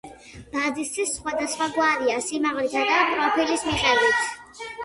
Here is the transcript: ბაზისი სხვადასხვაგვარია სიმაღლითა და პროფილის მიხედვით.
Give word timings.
ბაზისი 0.53 1.05
სხვადასხვაგვარია 1.09 2.17
სიმაღლითა 2.31 2.87
და 2.91 2.99
პროფილის 3.13 3.69
მიხედვით. 3.73 4.27